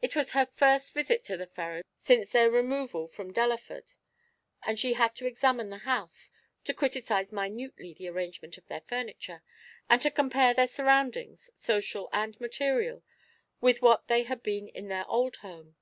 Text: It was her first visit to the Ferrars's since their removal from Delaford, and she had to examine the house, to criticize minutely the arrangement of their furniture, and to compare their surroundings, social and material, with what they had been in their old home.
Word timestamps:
It 0.00 0.14
was 0.14 0.30
her 0.30 0.46
first 0.54 0.94
visit 0.94 1.24
to 1.24 1.36
the 1.36 1.48
Ferrars's 1.48 1.90
since 1.96 2.30
their 2.30 2.48
removal 2.48 3.08
from 3.08 3.32
Delaford, 3.32 3.94
and 4.62 4.78
she 4.78 4.92
had 4.92 5.16
to 5.16 5.26
examine 5.26 5.70
the 5.70 5.78
house, 5.78 6.30
to 6.62 6.72
criticize 6.72 7.32
minutely 7.32 7.92
the 7.92 8.06
arrangement 8.06 8.56
of 8.58 8.66
their 8.68 8.82
furniture, 8.82 9.42
and 9.90 10.00
to 10.02 10.10
compare 10.12 10.54
their 10.54 10.68
surroundings, 10.68 11.50
social 11.56 12.08
and 12.12 12.38
material, 12.40 13.02
with 13.60 13.82
what 13.82 14.06
they 14.06 14.22
had 14.22 14.40
been 14.40 14.68
in 14.68 14.86
their 14.86 15.04
old 15.08 15.34
home. 15.38 15.74